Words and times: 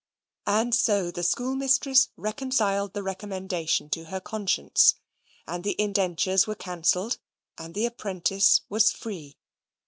And 0.47 0.73
so 0.73 1.11
the 1.11 1.21
schoolmistress 1.21 2.09
reconciled 2.17 2.93
the 2.95 3.03
recommendation 3.03 3.87
to 3.91 4.05
her 4.05 4.19
conscience, 4.19 4.95
and 5.45 5.63
the 5.63 5.75
indentures 5.79 6.47
were 6.47 6.55
cancelled, 6.55 7.19
and 7.59 7.75
the 7.75 7.85
apprentice 7.85 8.61
was 8.67 8.91
free. 8.91 9.37